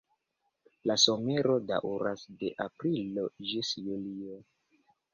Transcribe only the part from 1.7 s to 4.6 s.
daŭras de aprilo ĝis julio.